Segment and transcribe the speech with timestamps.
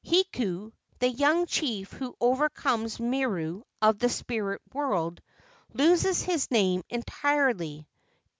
[0.03, 5.21] Hiku, the young chief who overcomes Miru of the spirit world,
[5.75, 7.87] loses his name entirely.